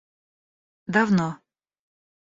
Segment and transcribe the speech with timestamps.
[0.95, 1.29] давно